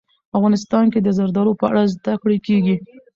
افغانستان 0.37 0.85
کې 0.93 0.99
د 1.01 1.07
زردالو 1.17 1.57
په 1.59 1.65
اړه 1.71 1.81
زده 1.93 2.13
کړه 2.21 2.37
کېږي. 2.47 2.75